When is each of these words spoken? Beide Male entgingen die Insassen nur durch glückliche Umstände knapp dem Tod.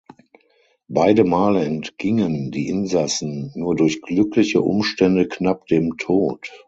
Beide 0.87 1.23
Male 1.23 1.63
entgingen 1.63 2.49
die 2.49 2.69
Insassen 2.69 3.51
nur 3.53 3.75
durch 3.75 4.01
glückliche 4.01 4.59
Umstände 4.63 5.27
knapp 5.27 5.67
dem 5.67 5.95
Tod. 5.97 6.49